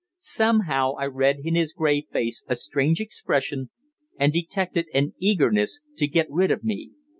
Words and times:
Somehow 0.17 0.93
I 0.95 1.05
read 1.05 1.41
in 1.43 1.53
his 1.53 1.73
grey 1.73 2.01
face 2.11 2.43
a 2.47 2.55
strange 2.55 2.99
expression, 2.99 3.69
and 4.17 4.33
detected 4.33 4.87
an 4.95 5.13
eagerness 5.19 5.79
to 5.97 6.07
get 6.07 6.25
rid 6.31 6.49
of 6.49 6.63
me. 6.63 6.89